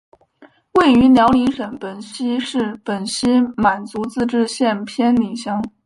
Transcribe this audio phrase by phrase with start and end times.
[0.79, 5.61] 位于辽宁省本溪市本溪满族自治县偏岭乡。